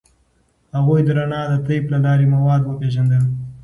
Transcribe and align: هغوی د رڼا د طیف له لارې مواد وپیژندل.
هغوی 0.77 0.99
د 1.03 1.09
رڼا 1.17 1.41
د 1.47 1.53
طیف 1.67 1.83
له 1.93 1.97
لارې 2.05 2.25
مواد 2.33 2.61
وپیژندل. 2.65 3.23